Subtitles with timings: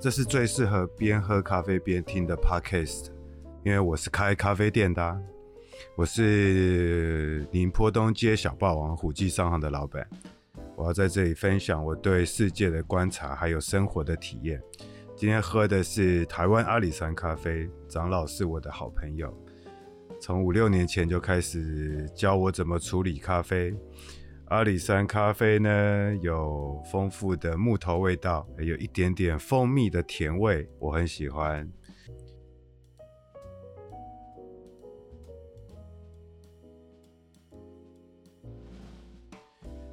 [0.00, 3.08] 这是最适合边喝咖啡边听的 podcast，
[3.64, 5.20] 因为我是开咖啡店的，
[5.96, 10.08] 我是宁波东街小霸王虎记商行的老板。
[10.76, 14.62] 我要在这里分享我对世界的观察，还有生活的体验。
[15.16, 19.36] 今天喝的是台湾阿里山咖啡，长老是我的好朋友，
[20.20, 23.74] 从五六年前就开始教我怎么处理咖啡。
[24.48, 31.70] 阿里山咖啡呢，有丰富的木头味道，还有一点点蜂蜜的甜味，我很喜欢。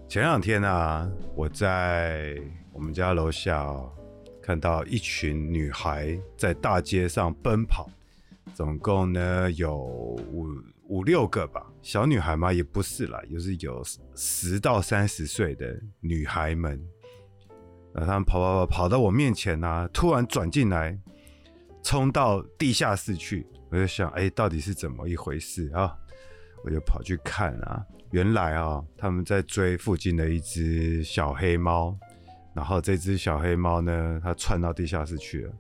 [0.08, 2.42] 前两天啊，我在
[2.72, 3.78] 我们家楼下，
[4.42, 7.90] 看到一群女孩在大街上奔跑，
[8.54, 10.48] 总共呢有五
[10.88, 13.84] 五六个吧，小女孩嘛也不是啦，就是有
[14.16, 16.80] 十到三十岁的女孩们，
[17.94, 20.98] 然后她们跑跑跑跑到我面前啊，突然转进来，
[21.84, 25.98] 冲到地下室去，我就想，哎，到底是怎么一回事啊？
[26.64, 31.98] 我就跑去看啊，原来啊，他们在追附近的一只小黑猫，
[32.54, 35.54] 然后这只小黑猫呢，它窜到地下室去了。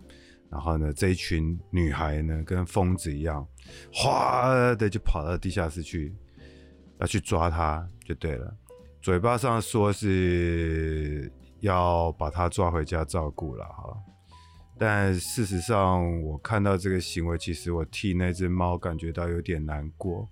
[0.55, 3.45] 然后呢，这一群女孩呢，跟疯子一样，
[3.93, 6.15] 哗的就跑到地下室去，
[6.97, 8.55] 要去抓他就对了。
[9.01, 13.97] 嘴巴上说是要把他抓回家照顾了哈，
[14.79, 20.25] 但事实上，我看到这个行为，其实我替那只猫感觉到有点难过。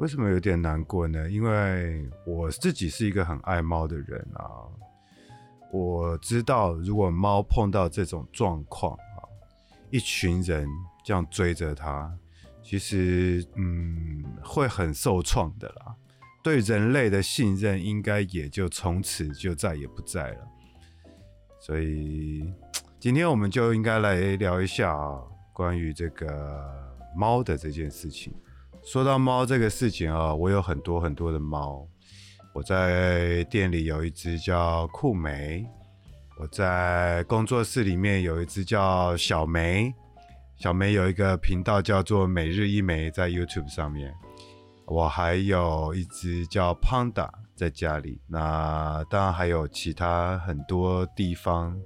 [0.00, 1.30] 为什么有点难过呢？
[1.30, 4.66] 因为我自己是一个很爱猫的人啊，
[5.72, 8.98] 我知道如果猫碰到这种状况。
[9.90, 10.68] 一群人
[11.04, 12.12] 这样追着他，
[12.62, 15.94] 其实嗯会很受创的啦。
[16.42, 20.48] 对人类的信任应该也就从此就再也不在了。
[21.60, 22.54] 所以
[22.98, 25.20] 今天我们就应该来聊一下啊，
[25.52, 26.64] 关于这个
[27.14, 28.32] 猫的这件事情。
[28.82, 31.86] 说到猫这个事情啊，我有很多很多的猫。
[32.54, 35.66] 我在店里有一只叫酷梅。
[36.40, 39.94] 我在工作室里面有一只叫小梅，
[40.56, 44.10] 小梅有一个频道叫做每日一梅，在 YouTube 上面。
[44.86, 51.78] 我还有一只叫 Panda 在家里，那当然还有其他很多地方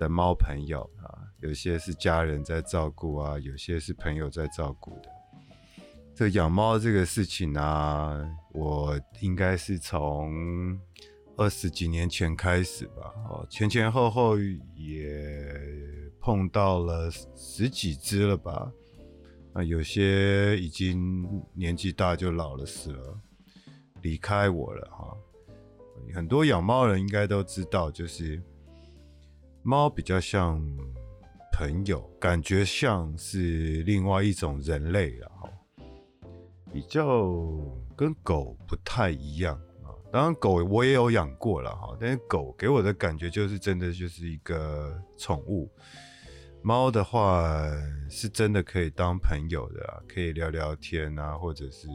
[0.00, 5.08] 的猫朋友啊，有些是家人在照顾啊，有些是朋友在照顾的。
[6.12, 8.20] 这养猫这个事情呢、啊，
[8.52, 10.76] 我应该是从。
[11.36, 14.38] 二十几年前开始吧，哦，前前后后
[14.74, 15.52] 也
[16.18, 18.72] 碰到了十几只了吧，
[19.52, 23.20] 啊，有些已经年纪大就老了死了，
[24.00, 25.14] 离开我了哈。
[26.14, 28.42] 很多养猫人应该都知道，就是
[29.62, 30.58] 猫比较像
[31.52, 35.30] 朋友，感觉像是另外一种人类啊，
[36.72, 37.30] 比较
[37.94, 39.60] 跟狗不太一样。
[40.16, 45.70] 当然，狗我也有养过了哈，但是狗给我的感觉就是真的就是一个宠物。
[46.62, 47.62] 猫的话
[48.08, 51.86] 是真的可以当朋友的，可以聊聊天啊，或者是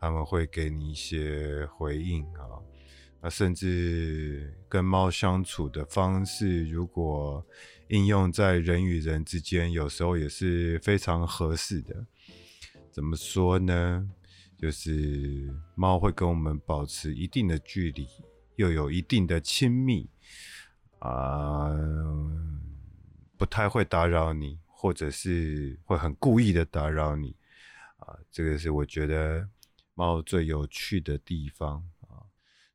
[0.00, 2.58] 他们会给你一些回应啊。
[3.22, 7.46] 那甚至跟猫相处的方式，如果
[7.90, 11.94] 应用在人与人之间，有时候也是非常合适的。
[12.90, 14.10] 怎么说呢？
[14.56, 18.08] 就是猫会跟我们保持一定的距离，
[18.56, 20.08] 又有一定的亲密
[21.00, 21.70] 啊，
[23.36, 27.36] 不太会打扰你，或者是会很故意的打扰你
[27.98, 28.16] 啊。
[28.30, 29.46] 这个是我觉得
[29.94, 32.24] 猫最有趣的地方啊。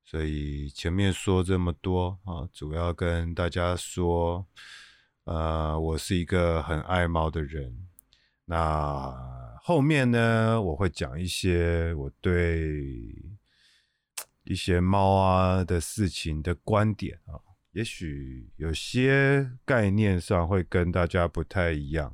[0.03, 4.45] 所以前面说这么多啊，主要跟大家说，
[5.23, 7.87] 呃，我是一个很爱猫的人。
[8.45, 9.48] 那。
[9.61, 13.13] 后面呢，我会讲一些我对
[14.43, 17.37] 一些猫啊的事情的观点啊，
[17.73, 22.11] 也许有些概念上会跟大家不太一样，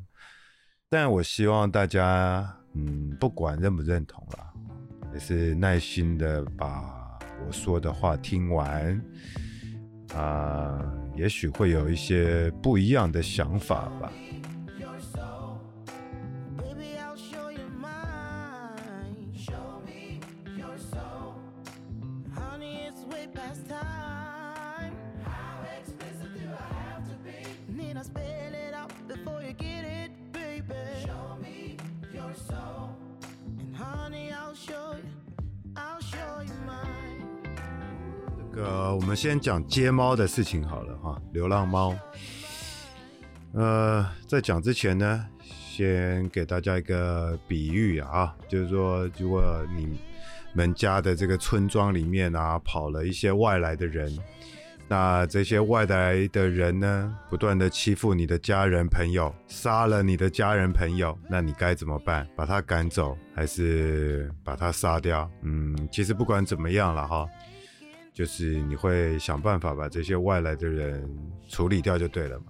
[0.89, 4.53] 但我希望大家，嗯，不管认不认同啦，
[5.13, 9.01] 也是耐心的把我说的话听完，
[10.13, 14.11] 啊，也许会有一些不一样的想法吧。
[38.57, 41.21] 呃，我们先讲街猫的事情好了哈。
[41.33, 41.93] 流浪猫，
[43.53, 49.43] 呃，在讲之前呢，先给大家一个比喻啊，就是说，如果
[49.75, 49.99] 你
[50.53, 54.17] 们家的这个村庄里面啊，跑了一些外来的人。
[54.87, 62.27] 那这些外来的人呢，不断的欺负你的家人朋友，杀了你的家人朋友，那你该怎么办？
[62.35, 65.27] 把他赶走，还是把他杀掉？
[65.41, 67.27] 嗯，其实不管怎么样了哈，
[68.13, 71.09] 就是你会想办法把这些外来的人
[71.49, 72.45] 处理掉就对了嘛。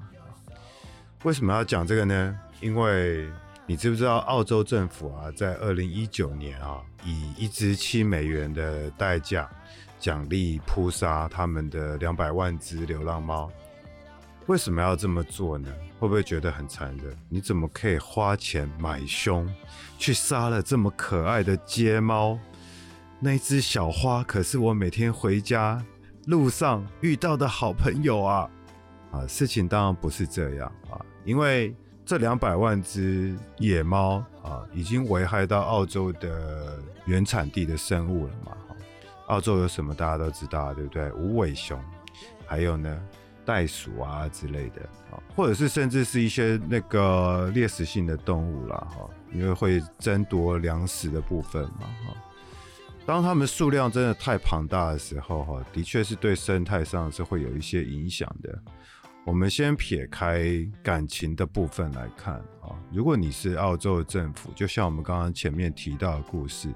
[1.24, 2.38] 为什么要讲这个呢？
[2.60, 3.30] 因为
[3.66, 9.50] 你知不知道澳洲政府啊，在二零一九年啊，以一支七美元的代价。
[10.06, 13.50] 奖励扑杀他们的两百万只流浪猫，
[14.46, 15.68] 为什么要这么做呢？
[15.98, 17.18] 会不会觉得很残忍？
[17.28, 19.52] 你怎么可以花钱买凶，
[19.98, 22.38] 去杀了这么可爱的街猫？
[23.20, 25.84] 那只小花可是我每天回家
[26.28, 28.48] 路上遇到的好朋友啊！
[29.12, 31.76] 啊，事情当然不是这样啊，因为
[32.06, 36.78] 这两百万只野猫啊，已经危害到澳洲的
[37.08, 38.52] 原产地的生物了嘛。
[39.28, 41.12] 澳洲有什么大家都知道，对不对？
[41.14, 41.80] 无尾熊，
[42.46, 43.02] 还有呢，
[43.44, 44.82] 袋鼠啊之类的
[45.12, 52.16] 啊，或者是甚至是一些那个猎食性的动物啦，哈，因为会争夺粮食的部分嘛，哈。
[53.06, 58.60] 当它们数量真的太庞大的时候，哈，的确是对生态上是会有一些影响的。
[59.26, 60.44] 我们先撇开
[60.84, 66.70] 感情的部分来看啊，如果你是澳洲的政府，就像我们刚刚前面提到的故事。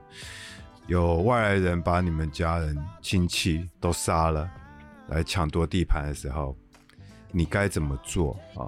[0.89, 4.49] 有外来人把你们家人亲戚都杀了，
[5.09, 6.57] 来抢夺地盘的时候，
[7.31, 8.65] 你该怎么做啊？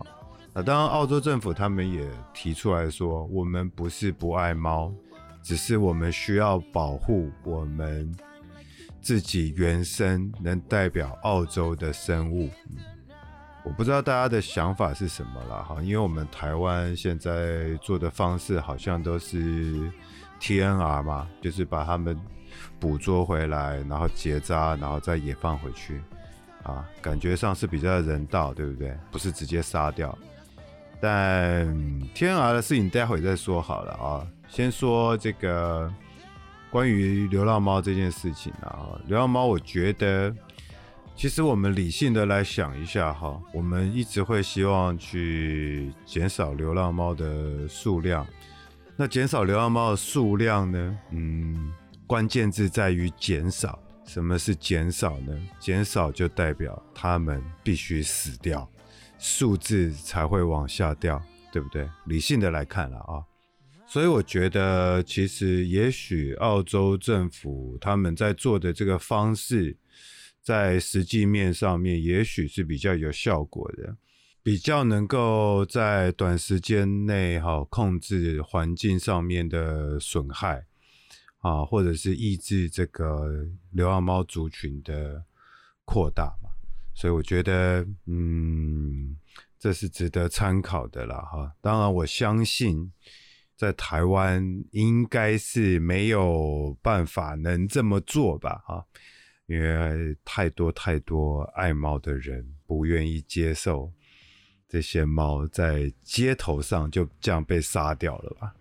[0.54, 4.94] 那当然，澳洲政府他们也提出来说，我们不是不爱猫，
[5.42, 8.16] 只是我们需要保护我们
[9.02, 12.52] 自己原生能代表澳洲的生物。
[13.64, 19.92] 我不知道大家的想法是什么了哈，因为我们台湾现在做的方式好像都是。
[20.42, 22.20] TNR 嘛，就是把它们
[22.80, 26.02] 捕捉回来，然后结扎，然后再野放回去，
[26.64, 28.98] 啊，感觉上是比较人道，对不对？
[29.12, 30.18] 不是直接杀掉。
[31.00, 31.66] 但
[32.16, 35.92] TNR 的事情待会再说好了啊，先说这个
[36.70, 40.34] 关于流浪猫这件事情啊，流浪猫，我觉得
[41.16, 48.26] 其实我们理性的来想一下哈，我们一直会希望去减少流浪猫的数量。
[49.02, 51.00] 那减少流浪猫的数量呢？
[51.10, 51.74] 嗯，
[52.06, 53.82] 关键字在于减少。
[54.06, 55.36] 什么是减少呢？
[55.60, 58.70] 减少就代表它们必须死掉，
[59.18, 61.20] 数字才会往下掉，
[61.52, 61.90] 对不对？
[62.06, 63.26] 理性的来看了啊，
[63.88, 69.76] 所以我觉得其实也许澳洲政府他们在做的这个方式，
[70.44, 73.98] 在实际面上面也许是比较有效果的。
[74.44, 80.66] 比较能够在短时间内哈控制环境上面的损害
[81.42, 85.24] 啊，或者是抑制这个流浪猫族群的
[85.86, 86.50] 扩大嘛，
[86.96, 89.16] 所以我觉得嗯，
[89.60, 91.56] 这是值得参考的啦哈。
[91.62, 92.92] 当然，我相信
[93.56, 98.84] 在台湾应该是没有办法能这么做吧哈，
[99.46, 103.94] 因为太多太多爱猫的人不愿意接受。
[104.72, 108.56] 这些猫在街头上就这样被杀掉了吧？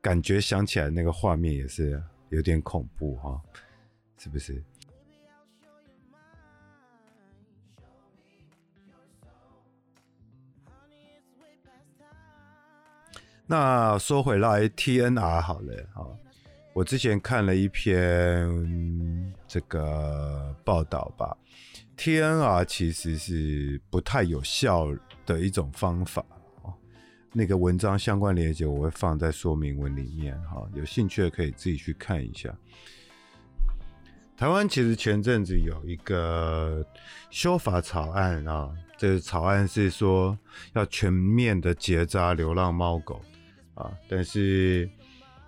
[0.00, 3.42] 感觉想起来那个画面也是有点恐怖哈，
[4.16, 4.62] 是不是？
[13.48, 16.06] 那说回来，TNR 好了哈，
[16.72, 21.36] 我之前看了一篇这个报道吧
[21.96, 24.86] ，TNR 其实是不太有效
[25.26, 26.24] 的一种方法，
[27.32, 32.56] 那个文章相关连接我会放在说明文里面哈，有兴趣的可以自己去看一下。
[34.36, 36.86] 台湾其实前阵子有一个
[37.30, 40.38] 修法草案啊，这个草案是说
[40.74, 43.20] 要全面的结扎流浪猫狗
[43.74, 44.88] 啊，但是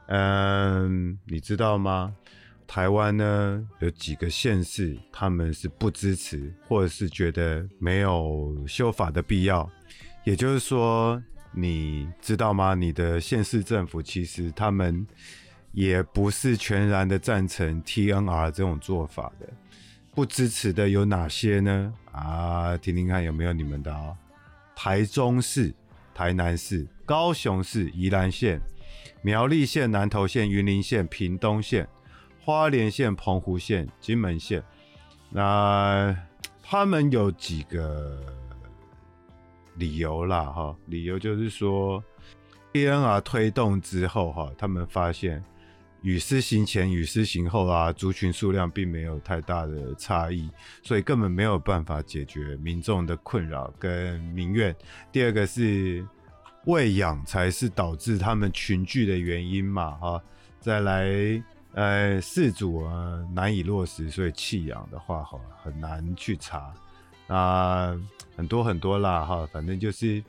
[0.07, 2.15] 嗯，你知道吗？
[2.69, 9.69] 台湾呢，有几个县市，他们是不支持，或者是觉得没有修法的必要。
[10.23, 11.21] 也就是说，
[11.51, 12.75] 你知道吗？
[12.75, 15.05] 你的县市政府其实他们
[15.73, 19.49] 也不是全然的赞成 TNR 这种做法的。
[20.15, 21.95] 不支持的有哪些呢？
[22.13, 24.15] 啊，听听看有没有你们的哦。
[24.77, 25.73] 台中市、
[26.15, 28.61] 台南市、高雄市、宜兰县、
[29.23, 31.89] 苗栗县、南投县、云林县、屏东县。
[32.49, 34.65] 花莲县、澎湖县、金门县，
[35.29, 36.17] 那
[36.63, 38.25] 他们有几个
[39.75, 42.03] 理由啦，哈，理由就是说
[42.73, 45.45] ，TNR 推动之后，哈，他们发现
[46.01, 50.49] 与施行前与施行后啊，族群数量并没有太大的差异，
[50.83, 54.75] 所以根本没有办法解决民众的困扰跟民怨。
[55.13, 56.03] 第二个是
[56.65, 60.23] 喂养才是导致他们群聚的原因嘛，哈，
[60.59, 61.45] 再来。
[61.75, 66.73] 呃，事主啊难以落实，所以弃养的话哈很难去查
[67.29, 67.97] 啊，
[68.37, 70.23] 很多很多啦哈，反正就是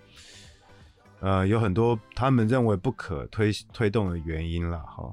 [1.22, 5.12] 呃有很多他们认为不可推推动的原因啦哈。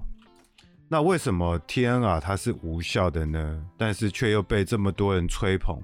[0.88, 3.64] 那为什么 TNR 它是无效的呢？
[3.76, 5.80] 但是却又被这么多人吹捧？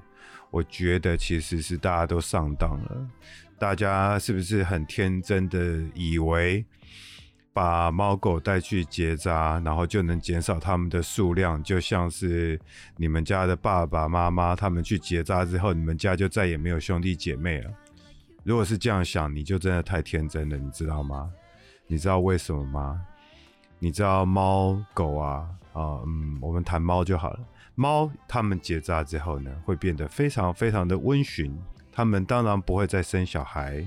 [0.50, 3.08] 我觉得其实是大家都上当了，
[3.58, 6.64] 大家是不是很天真的以为？
[7.52, 12.58] 把猫狗带去结扎，然后就能减少它们的数量，就像是
[12.96, 17.70] 你们家的爸爸妈妈他们去结扎之后，你们家就再也没有兄弟姐妹了。
[18.42, 21.30] 如果是这样想，你就真的太天真了，你知道吗？
[21.86, 23.00] 你知道为什么吗？
[23.78, 27.40] 你知道猫狗啊啊嗯，我们谈猫就好了。
[27.74, 31.56] 猫它们结扎之后呢，会变得非常非常的温驯，
[31.92, 33.86] 它们当然不会再生小孩。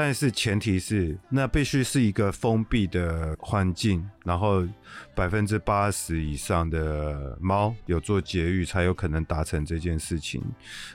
[0.00, 4.64] 但是前提是，那必须是一个封闭的环境，然后
[5.12, 10.40] 百分之八十以上的猫有做节育，才有可能达成这件事情。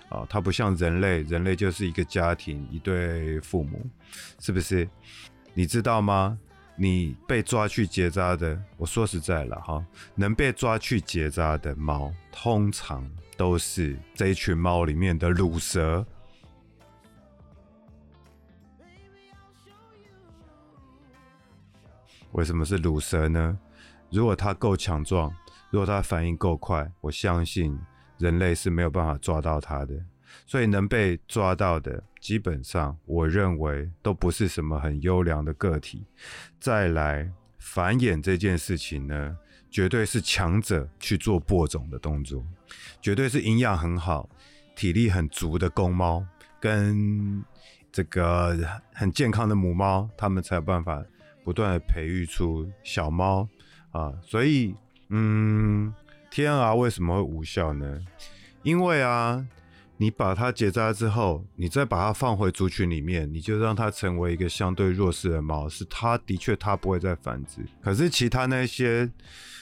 [0.07, 3.86] 啊，它不像人类，人类就是一个家庭，一对父母，
[4.39, 4.88] 是不是？
[5.53, 6.39] 你知道吗？
[6.77, 13.05] 你被抓去结扎的，我说实在了哈，能被抓去结扎的猫，通常
[13.36, 16.05] 都是这一群猫里面的乳蛇。
[22.33, 23.57] 为什么是乳蛇呢？
[24.11, 25.33] 如果它够强壮，
[25.71, 27.79] 如果它反应够快，我相信
[28.17, 29.93] 人类是没有办法抓到它的。
[30.47, 36.05] 所以能被抓到的，基本上我认为都不是什么很优良的个体。
[36.59, 39.37] 再来繁衍这件事情呢，
[39.69, 42.43] 绝对是强者去做播种的动作，
[42.99, 44.27] 绝对是营养很好、
[44.75, 46.25] 体力很足的公猫
[46.59, 47.43] 跟
[47.91, 48.57] 这个
[48.91, 51.03] 很健康的母猫，它们才有办法。
[51.43, 53.47] 不断的培育出小猫
[53.91, 54.73] 啊，所以
[55.09, 55.93] 嗯
[56.31, 58.00] 天啊为什么会无效呢？
[58.63, 59.45] 因为啊，
[59.97, 67.62] 你把它结扎之后，你再把它放回族群里面，你就让它成为一个相对弱势的猫，是它的确它不会再繁殖。
[67.81, 69.09] 可是其他那些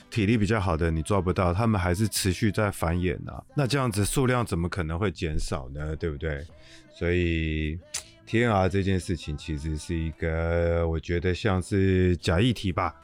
[0.10, 3.44] 体力比较好的，你抓不到，它们还是持续在繁衍啊。
[3.56, 5.96] 那这样子数量怎么可能会减少呢？
[5.96, 6.46] 对不对？
[6.94, 7.78] 所以。
[8.28, 12.96] TNR 这件事情其实是一个，我觉得像是假议题吧，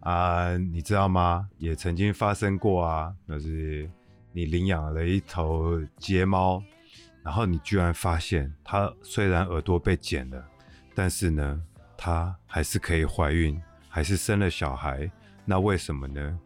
[0.00, 1.48] 啊，你知道吗？
[1.58, 3.90] 也曾经发生过啊，就是
[4.32, 6.62] 你领养了一头街猫，
[7.24, 10.44] 然后你居然发现它虽然耳朵被剪了，
[10.94, 11.60] 但是呢，
[11.96, 15.10] 它还是可以怀孕，还是生了小孩。
[15.44, 16.38] 那为什么呢？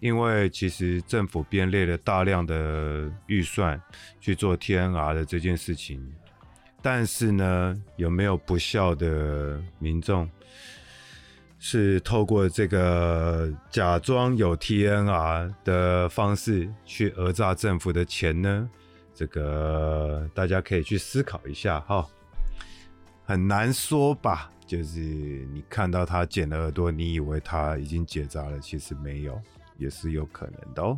[0.00, 3.80] 因为其实政府编列了大量的预算
[4.20, 6.12] 去做 TNR 的这件事情。
[6.80, 10.28] 但是呢，有没有不孝的民众
[11.58, 18.70] 是透过这个假装有 TNR 的方式去讹诈政府的钱呢？
[19.12, 22.06] 这个大家可以去思考一下哈，
[23.24, 24.48] 很难说吧？
[24.64, 29.40] 就是你看到他剪了耳朵，你以为他已经结扎了，其实没有，
[29.78, 30.96] 也是有可能的哦。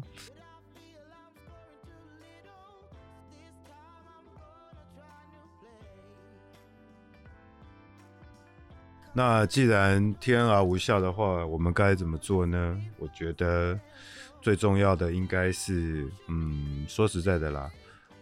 [9.12, 12.80] 那既然天而无效的话，我们该怎么做呢？
[12.98, 13.78] 我觉得
[14.40, 17.68] 最重要的应该是，嗯，说实在的啦，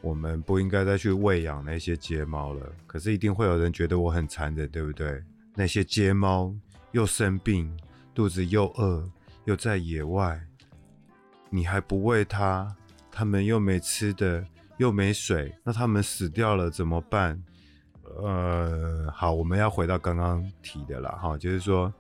[0.00, 2.72] 我们不应该再去喂养那些街猫了。
[2.86, 5.22] 可是一定会有人觉得我很残忍，对不对？
[5.54, 6.54] 那些街猫
[6.92, 7.70] 又生病，
[8.14, 9.06] 肚子又饿，
[9.44, 10.40] 又在野外，
[11.50, 12.74] 你还不喂它，
[13.10, 14.42] 它们又没吃的，
[14.78, 17.42] 又没水，那它们死掉了怎么办？
[18.20, 21.92] 呃，好，我们要回到刚刚提的了哈，就是说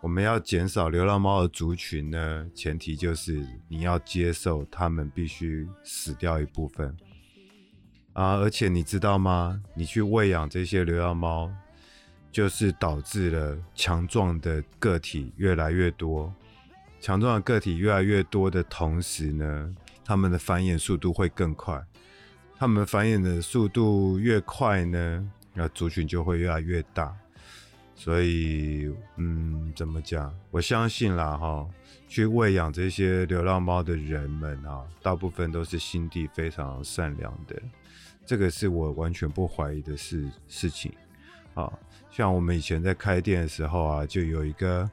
[0.00, 6.96] 我们要减少流浪猫的族群呢，前提就是你要接受它们必须死掉一部分
[8.12, 9.60] 啊，而且你知道吗？
[9.74, 11.50] 你去喂养这些流浪猫，
[12.30, 16.32] 就是导致了强壮的个体越来越多，
[17.00, 21.84] 强壮的个体越来越多的同时呢，它们的繁衍速度会更快。
[22.62, 27.12] 他们繁衍的速度越快呢，那族群就会越来越大。
[27.96, 30.32] 所以，嗯，怎么讲？
[30.52, 31.68] 我相信啦，哈，
[32.06, 37.60] 去喂养这些流浪猫的人们啊，大部分都是心地非常善良的，
[38.24, 40.92] 这个是我完全不怀疑的事事情。
[41.54, 41.68] 啊，
[42.12, 44.88] 像我们以前在开店的时候啊，就有一个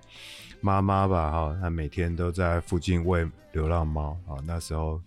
[0.60, 5.00] 妈妈吧，哈，她每天都在附近喂流浪猫啊，那时候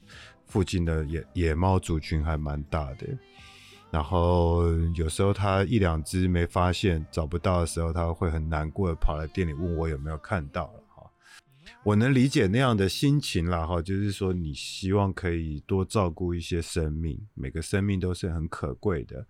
[0.53, 3.07] 附近的野野猫族群还蛮大的。
[3.91, 11.11] 然后有时候他一两只没发现找不到的时候，他会很难过的跑来店里问我有没有看到了哈。
[11.83, 19.27] 我能理解那样的心情啦哈，就是说你希望可以多照顾一些生命，每个生命都是很可贵的，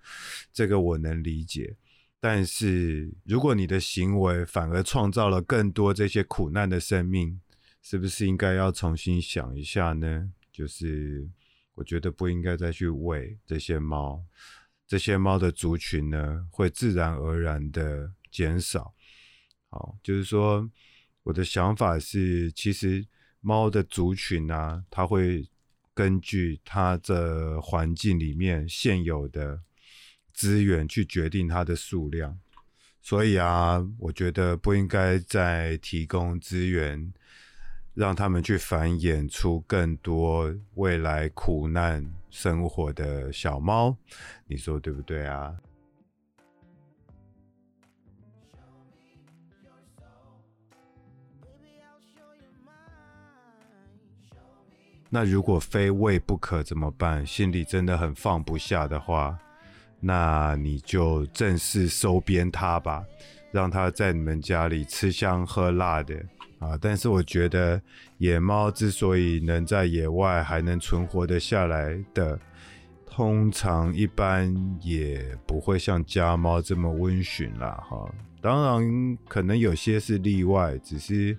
[0.52, 1.76] 这个我能理解。
[2.20, 7.40] 但是如果你的行为反而创造了更多这些苦难的生命，
[7.80, 10.30] 是不是应该要重新想一下呢？
[10.52, 11.28] 就是。
[11.74, 14.22] 我觉得不应该再去喂这些猫，
[14.86, 18.94] 这些猫的族群呢，会自然而然的减少。
[19.70, 20.70] 好，就是说，
[21.22, 23.06] 我的想法是，其实
[23.40, 25.48] 猫的族群啊，它会
[25.94, 29.62] 根据它的环境里面现有的
[30.34, 32.38] 资源去决定它的数量。
[33.00, 37.14] 所以啊，我觉得不应该再提供资源。
[37.94, 43.96] 让他们去繁衍出更多未来苦难生活的小猫，
[44.46, 45.54] 你说对不对啊？
[55.14, 57.26] 那如果非喂不可怎么办？
[57.26, 59.38] 心里真的很放不下的话，
[60.00, 63.04] 那你就正式收编它吧，
[63.50, 66.24] 让它在你们家里吃香喝辣的。
[66.62, 66.78] 啊！
[66.80, 67.82] 但是我觉得
[68.18, 72.38] 野猫之所以能在野外还能存活得下来的，
[73.04, 77.84] 通常一般也不会像家猫这么温驯啦。
[77.90, 78.08] 哈，
[78.40, 81.36] 当然可能有些是例外，只是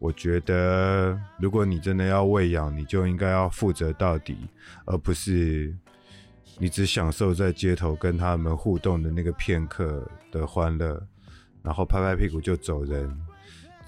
[0.00, 4.36] 我觉得如果你真的要喂养，你就应该要负责到底，
[4.84, 5.72] 而不是
[6.58, 11.00] 你只享受在街头跟他们互动的那个片刻的欢乐，
[11.62, 13.16] 然后拍拍屁股就走人。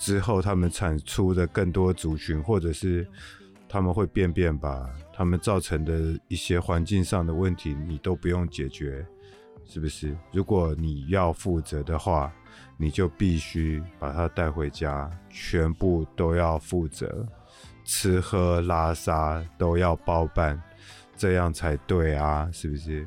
[0.01, 3.07] 之后，他们产出的更多族群，或者是
[3.69, 9.07] 他们会便便吧，他们造成的一些环境上的问题，你都不用解决，
[9.67, 10.17] 是不是？
[10.33, 12.33] 如果你要负责的话，
[12.79, 17.29] 你就必须把它带回家，全部都要负责，
[17.85, 20.61] 吃喝拉撒都要包办，
[21.15, 23.07] 这样才对啊，是不是？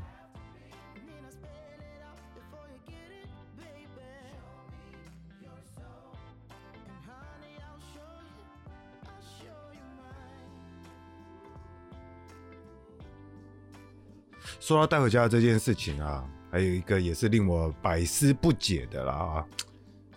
[14.63, 19.43] 说到带回家的这件事情啊，还有一个也是令我百思不解的啦，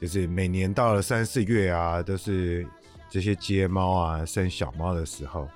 [0.00, 2.64] 就是每年到了三四月啊，都是
[3.11, 5.48] 这些街猫啊生小猫的时候。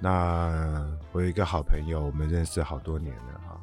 [0.00, 3.60] 那我有一个好朋友，我们认识好多年了哈，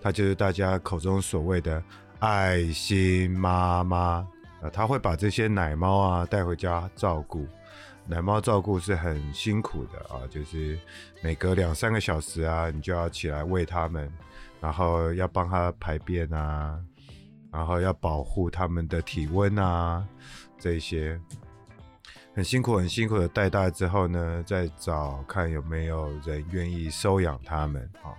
[0.00, 1.80] 他就是大家口中所谓的
[2.18, 4.26] 爱心妈妈
[4.60, 7.46] 啊，他会把这些奶猫啊带回家照顾。
[8.04, 10.78] 奶猫照顾是很辛苦的啊，就是
[11.22, 14.12] 每隔两三个小时啊，你就要起来喂它们，
[14.60, 16.78] 然后要帮它排便啊，
[17.52, 20.06] 然后要保护它们的体温啊，
[20.58, 21.18] 这些
[22.34, 28.12] 很辛苦很辛苦的带大之后呢，再找看有没有人愿意收养它们啊。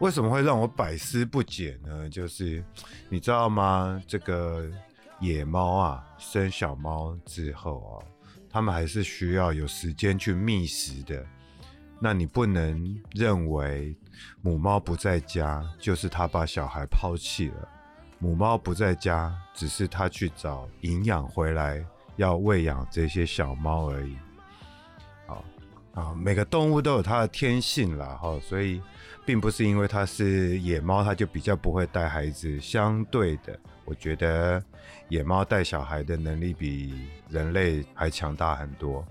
[0.00, 2.08] 为什么会让我百思不解呢？
[2.10, 2.62] 就是
[3.08, 4.02] 你知道吗？
[4.06, 4.70] 这个
[5.18, 8.09] 野猫啊，生小猫之后啊。
[8.50, 11.24] 他们还是需要有时间去觅食的，
[12.00, 13.94] 那你不能认为
[14.42, 17.68] 母猫不在家就是它把小孩抛弃了，
[18.18, 21.84] 母猫不在家只是它去找营养回来
[22.16, 24.16] 要喂养这些小猫而已。
[25.26, 25.44] 好
[25.94, 28.82] 啊，每个动物都有它的天性啦，哈，所以
[29.24, 33.58] 并不是因为它是野猫，它就比较不会带孩子，相对的。
[33.90, 34.62] 我觉得
[35.08, 39.04] 野猫带小孩的能力比人类还强大很多。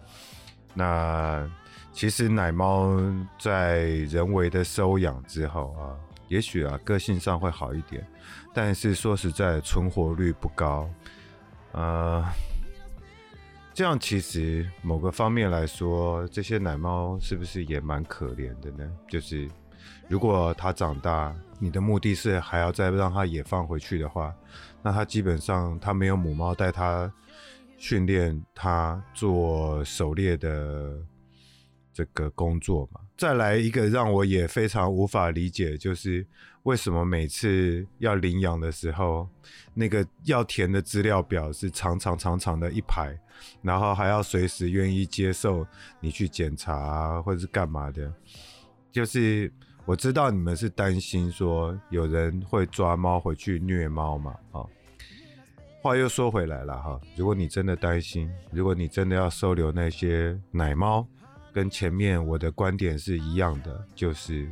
[0.73, 1.45] 那
[1.91, 2.97] 其实奶猫
[3.37, 8.07] 在人为的收养之后啊，也许啊个性上会好一点，
[8.53, 10.89] 但是说实在，存活率不高。
[11.73, 12.23] 呃，
[13.73, 18.89] 这样其实某个方面来说，这些奶猫是不是也蛮可怜的呢？
[19.09, 19.49] 就是
[20.07, 24.33] 如果它长大，你的目的是还要再让它也放回去的话。
[24.81, 27.11] 那它基本上，它没有母猫带它
[27.77, 30.97] 训练它做狩猎的
[31.93, 33.01] 这个工作嘛。
[33.17, 36.25] 再来一个让我也非常无法理解，就是
[36.63, 39.27] 为什么每次要领养的时候，
[39.73, 43.19] 那个要填的资料表是长长长长的一排，
[43.61, 45.67] 然后还要随时愿意接受
[45.99, 48.09] 你去检查，或者是干嘛的。
[48.89, 49.51] 就是
[49.89, 54.61] 我知道你们是担心说有人会抓猫回去虐猫嘛，啊。
[55.81, 61.03] 话又说回来了哈，如果你真的担心，如果你真的要收留那些奶猫，
[61.51, 64.47] 跟前面我的观点是一样的，就是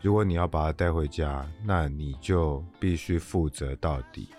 [0.00, 4.30] 如果你要把它带回家，那你就必须负责到底，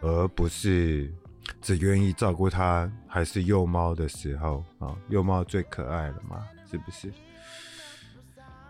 [0.00, 1.12] 而不是
[1.60, 7.12] 只愿意照顾它还是幼猫的时候啊，幼猫最可爱了嘛，是不是？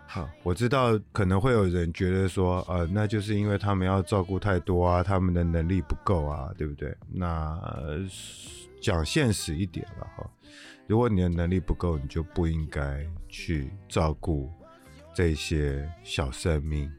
[0.09, 6.95] 好，我知道可能会有人觉得说，呃，那就是因为他们要照顾太多啊，他们的能力不够啊，对不对？
[7.11, 7.59] 那
[8.81, 10.29] 讲现实一点了哈，
[10.87, 14.49] 如果你的能力不够，你就不应该去照顾
[15.13, 16.89] 这些小生命。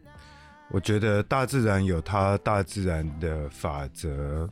[0.70, 4.46] 我觉得大自然有它大自然的法则，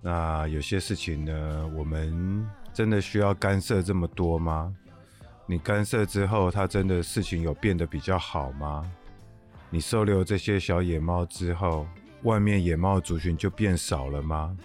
[0.00, 4.74] 那有些事情呢，我们真的需要干涉这么多吗？
[5.52, 8.90] 你干涉之后，它真的事情有变得比较好吗？
[9.68, 11.86] 你收留这些小野猫之后，
[12.22, 14.56] 外面野猫族群就变少了吗？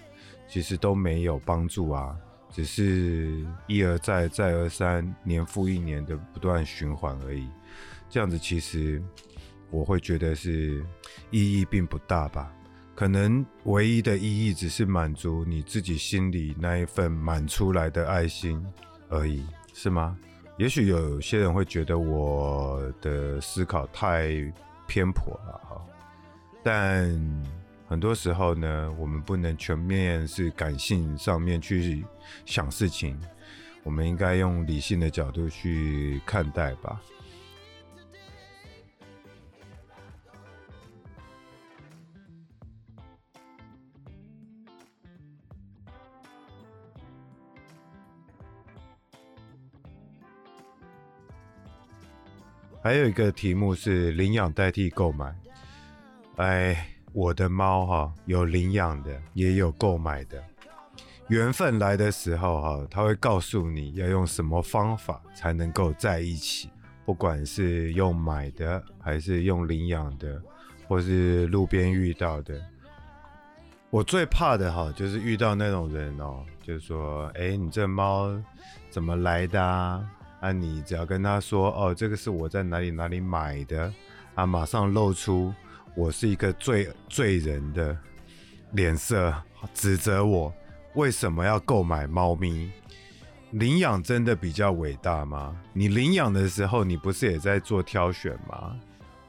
[0.48, 2.16] 其实都没有帮助啊，
[2.50, 7.46] 只是一而再、再而三、年复一年的不断循环而已。
[8.08, 9.02] 这样子其实
[9.70, 10.82] 我会觉得是
[11.30, 12.50] 意义并不大吧？
[12.94, 18.64] 可能唯一的意义只是满足你自己心里那一份满出来的爱心
[19.10, 20.16] 而已，是吗？
[20.58, 24.30] 也许有些人会觉得我的思考太
[24.88, 25.80] 偏颇了哈，
[26.64, 27.08] 但
[27.86, 32.04] 很多时候呢，我们不能全面是感性上面去
[32.44, 33.16] 想事情，
[33.84, 37.00] 我们应该用理性的角度去看待吧。
[52.82, 55.34] 还有一个题目是领养代替购买。
[56.36, 60.42] 哎，我的猫哈，有领养的，也有购买的。
[61.28, 66.70] 缘分来的时候哈，它会告诉你要用什么方法才能够在一起，
[67.04, 70.40] 不管是用买的，还是用领养的，
[70.86, 72.58] 或是路边遇到的。
[73.90, 78.30] 我最怕的哈，就是遇到那种人哦，就是说，哎，你这猫
[78.88, 80.08] 怎么来的啊？
[80.40, 83.92] 啊，你只要跟他说哦，这个是我在哪里哪里买的，
[84.34, 85.52] 啊，马上露出
[85.96, 87.96] 我是一个罪罪人的
[88.72, 89.34] 脸色，
[89.74, 90.52] 指责我
[90.94, 92.70] 为什么要购买猫咪。
[93.52, 95.58] 领养真的比较伟大吗？
[95.72, 98.78] 你领养的时候，你不是也在做挑选吗？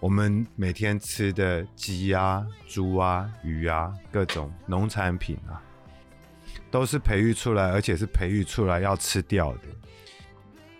[0.01, 5.63] 我们每天吃的鸡啊、猪啊、鱼啊，各种农产品啊，
[6.69, 9.59] 都是培育出来，而且是培育出来要吃掉的。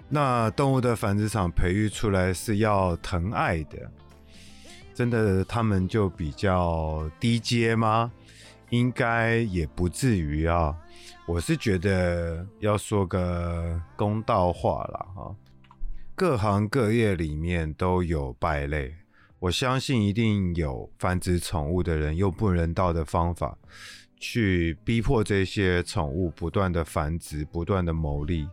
[0.10, 3.92] 那动物的繁殖场培育出来是要疼爱的，
[4.94, 8.12] 真的他们就比较低阶吗？
[8.72, 10.76] 应该也不至于啊。
[11.28, 15.36] 我是觉得要说个公道话啦哈，
[16.16, 18.96] 各行各业里面都有败类，
[19.38, 23.56] 我相信一定有繁殖宠物的人用不人道的方法
[24.20, 28.48] 去逼迫这些宠物不断的繁殖，不断的牟利。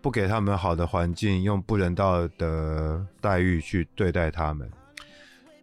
[0.00, 4.70] 不给他们好的环境，用不人道的待遇去对待他们。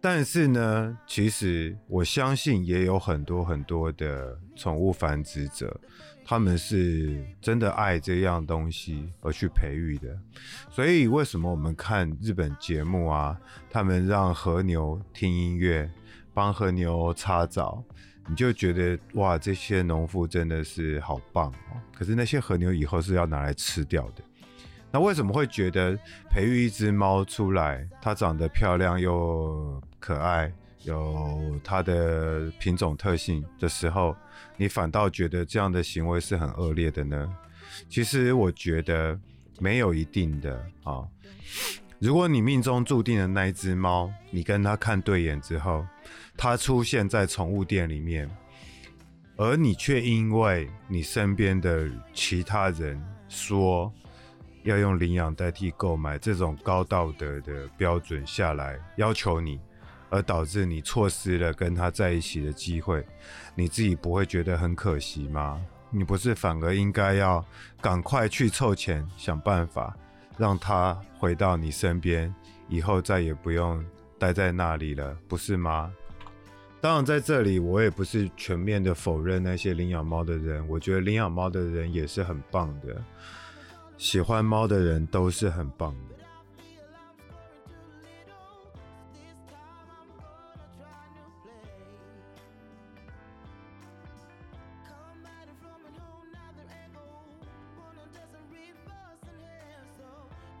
[0.00, 5.80] 但是呢，其实我相信也有很多很多的宠物繁殖者，
[6.26, 10.14] 他们是真的爱这样东西而去培育的。
[10.68, 13.34] 所以为什么我们看日本节目啊，
[13.70, 15.90] 他们让和牛听音乐，
[16.34, 17.82] 帮和牛擦澡。
[18.26, 21.76] 你就觉得哇，这些农夫真的是好棒哦！
[21.92, 24.22] 可是那些和牛以后是要拿来吃掉的。
[24.90, 25.98] 那为什么会觉得
[26.30, 30.52] 培育一只猫出来，它长得漂亮又可爱，
[30.84, 34.16] 有它的品种特性的时候，
[34.56, 37.36] 你反倒觉得这样的行为是很恶劣的呢？
[37.88, 39.18] 其实我觉得
[39.58, 41.02] 没有一定的啊。
[41.98, 45.84] 如果你命中注定的那一只猫，你跟它看对眼之后，
[46.36, 48.30] 它出现在宠物店里面，
[49.36, 53.92] 而你却因为你身边的其他人说
[54.62, 59.60] 要用领养代替购买这种高道德的标准下来要求你，
[60.10, 63.04] 而导致你错失了跟他在一起的机会，
[63.54, 65.60] 你自己不会觉得很可惜吗？
[65.90, 67.44] 你不是反而应该要
[67.80, 69.96] 赶快去凑钱想办法，
[70.36, 72.34] 让它回到你身边，
[72.68, 73.84] 以后再也不用
[74.24, 75.92] 待在那里了，不是吗？
[76.80, 83.04] 当然，在这里我也不是全面的否认那些领养猫的人，我觉得领养猫的人也是很棒的，
[83.98, 86.13] 喜欢猫的人都是很棒的。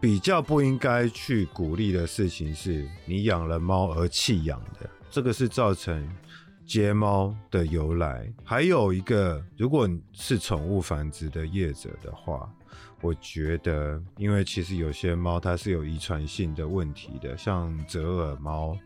[0.04, 6.06] 比较不应该去鼓励的事情是，你养了猫而弃养的，这个是造成
[6.66, 8.30] 街猫的由来。
[8.44, 12.46] 还有一个，如果是宠物繁殖的业者的话，
[13.00, 18.76] 我觉得，因为其实有些猫它是有遗传性的问题的，像折耳猫，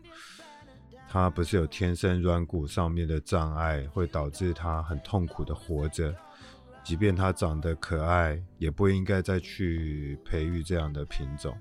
[1.09, 6.15] 它不是有天生软骨上面的障碍，会导致它很痛苦的活着。
[6.89, 11.55] 即便它长得可爱，也不应该再去培育这样的品种。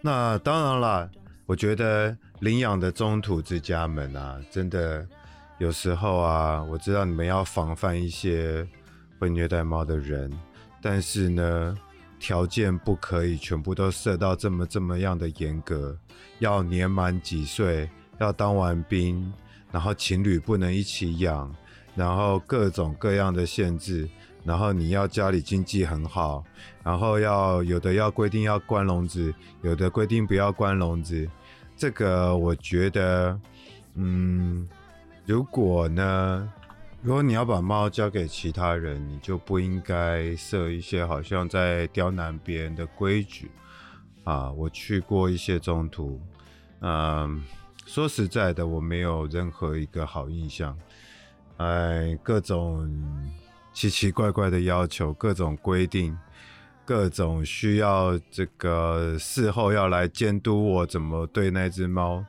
[0.00, 1.10] 那当然了，
[1.44, 5.06] 我觉得领养的中途之家们啊，真的
[5.58, 8.66] 有时候啊，我知道你们要防范一些
[9.18, 10.32] 会虐待猫的人，
[10.80, 11.76] 但是呢，
[12.18, 15.94] 条件不可以全部都设到这么这么样的严格，
[16.38, 19.30] 要年满几岁，要当完兵，
[19.70, 21.54] 然后情侣不能一起养。
[21.98, 24.08] 然后各种各样的限制，
[24.44, 26.44] 然后你要家里经济很好，
[26.84, 31.28] 然后要有的要规定要关笼子，有的规定不要关笼子。
[31.76, 33.36] 这个我觉得，
[33.94, 34.68] 嗯，
[35.26, 36.52] 如果呢，
[37.02, 43.50] 如果你要把猫交给其他人，你就不应该设一些好像在刁难别人的规矩
[44.22, 44.52] 啊。
[44.52, 46.20] 我去过一些中途，
[46.80, 47.42] 嗯，
[47.86, 50.78] 说实在的，我没有任何一个好印象。
[51.58, 52.88] 哎，各种
[53.72, 56.16] 奇奇怪怪的要求，各种规定，
[56.84, 62.24] 各种需要这个事后要来监督我怎么对那只猫，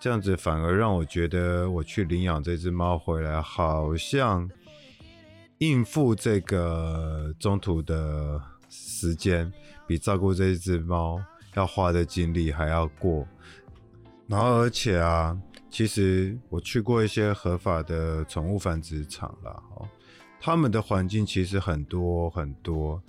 [0.00, 4.50] 这样子反而让我觉得我去领养这只猫回来，好像
[5.58, 9.52] 应付这个中途的时间，
[9.86, 11.22] 比照顾这只猫
[11.54, 13.24] 要花的精力还要过，
[14.26, 15.38] 然后而且啊。
[15.74, 19.88] 其实我去过一些合法的宠物繁殖场了，哦，
[20.40, 23.02] 他们的环境其实很多很多，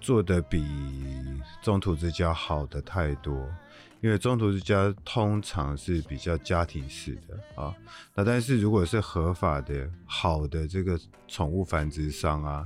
[0.00, 0.64] 做的比
[1.60, 3.34] 中途之家好的太多。
[4.00, 7.74] 因为中途之家通常是比较家庭式的啊，
[8.14, 12.64] 那但是如果是合法的好的这个宠物繁殖商啊。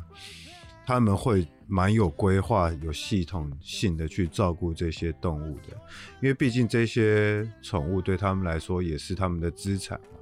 [0.88, 5.76] 他们会蛮有规划、有系统性的去照顾这些动物的，
[6.22, 10.20] 因为毕竟这些宠物对他们来说也是他们的资产嘛。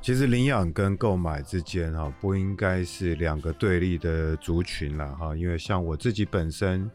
[0.00, 5.34] 其实领养跟购买之间哈，不应该是两个对立的族群啦哈。
[5.34, 6.88] 因为像我自己本身，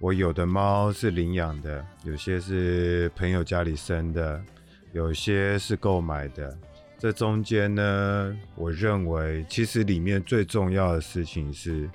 [0.00, 4.44] 我有的猫是领养的，有些是朋友家里生的，
[4.92, 6.54] 有些是购买的。
[6.98, 11.88] 这中间呢，我认为其实里面最重要的事情是。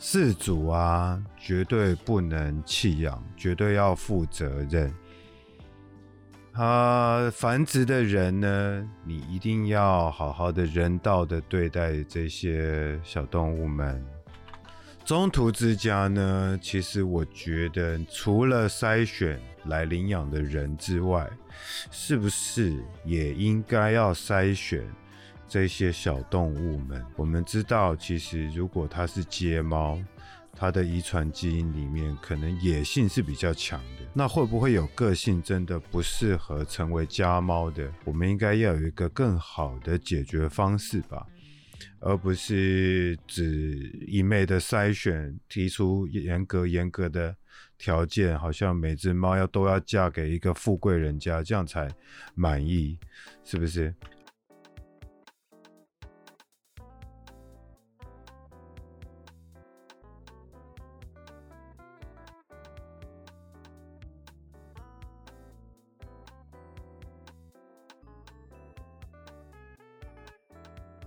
[0.00, 4.92] 饲主啊，绝对不能弃养，绝对要负责任。
[6.52, 14.04] 啊，繁殖的人呢，你一定要好好的人道的对待这些小动物们。
[15.04, 21.28] 中途之家呢，其实我觉得除了筛选来领养的人之外，
[21.90, 24.84] 是不是也应该要筛选？
[25.48, 29.98] 这些小动物们，我们知道，其实如果它是街猫，
[30.52, 34.06] 它的遗传基因里面可能野性是比较强的。
[34.12, 37.90] 那会不会有个性真的不适合成为家猫的？
[38.04, 41.26] 我们应该要有一个更好的解决方式吧，
[42.00, 47.34] 而不是只一昧的筛选，提出严格严格的
[47.78, 51.88] 条件，好像每只猫要都要嫁给一个富贵人家，这样才
[52.34, 52.98] 满意，
[53.44, 53.94] 是不是？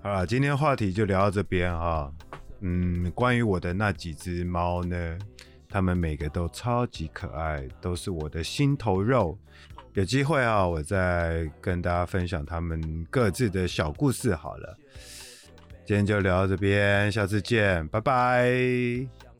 [0.03, 2.11] 好了，今天话题就聊到这边啊。
[2.61, 5.17] 嗯，关于我的那几只猫呢，
[5.69, 9.37] 它们每个都超级可爱，都是我的心头肉。
[9.93, 14.75] 有机会啊，我再跟大家分享它们各自的小故事好了。
[15.85, 19.30] 今天就聊到这边，下次见，拜拜。